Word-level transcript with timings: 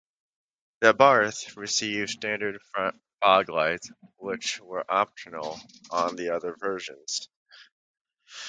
The 0.79 0.95
Abarth 0.95 1.55
received 1.57 2.09
standard 2.09 2.59
front 2.73 2.99
foglights, 3.21 3.91
which 4.17 4.59
were 4.59 4.83
optional 4.91 5.59
on 5.91 6.15
the 6.15 6.31
other 6.35 6.55
versions. 6.59 7.29